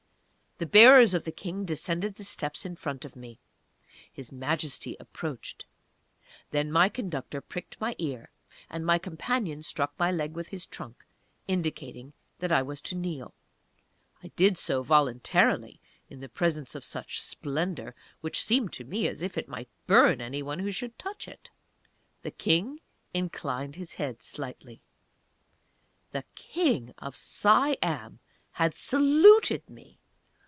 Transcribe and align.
The 0.63 0.67
bearers 0.67 1.15
of 1.15 1.23
the 1.23 1.31
King 1.31 1.65
descended 1.65 2.13
the 2.17 2.23
steps 2.23 2.65
in 2.67 2.75
front 2.75 3.03
of 3.03 3.15
me. 3.15 3.39
His 4.13 4.31
Majesty 4.31 4.95
approached. 4.99 5.65
Then 6.51 6.71
my 6.71 6.87
conductor 6.87 7.41
pricked 7.41 7.81
my 7.81 7.95
ear, 7.97 8.29
and 8.69 8.85
my 8.85 8.99
companion 8.99 9.63
struck 9.63 9.95
my 9.97 10.11
leg 10.11 10.35
with 10.35 10.49
his 10.49 10.67
trunk, 10.67 11.03
indicating 11.47 12.13
that 12.37 12.51
I 12.51 12.61
was 12.61 12.79
to 12.81 12.95
kneel. 12.95 13.33
I 14.21 14.27
did 14.35 14.55
so 14.55 14.83
voluntarily, 14.83 15.81
in 16.11 16.19
the 16.19 16.29
presence 16.29 16.75
of 16.75 16.85
such 16.85 17.19
splendour, 17.23 17.95
which 18.19 18.43
seemed 18.43 18.71
to 18.73 18.83
me 18.85 19.07
as 19.07 19.23
if 19.23 19.39
it 19.39 19.49
might 19.49 19.67
burn 19.87 20.21
any 20.21 20.43
one 20.43 20.59
who 20.59 20.71
should 20.71 20.95
touch 20.99 21.27
it! 21.27 21.49
The 22.21 22.29
King 22.29 22.81
inclined 23.15 23.77
his 23.77 23.95
head 23.95 24.21
slightly.... 24.21 24.83
_THE 26.13 26.23
KING 26.35 26.93
OF 26.99 27.15
SIAM 27.15 28.19
HAD 28.51 28.75
SALUTED 28.75 29.67
ME! 29.67 29.97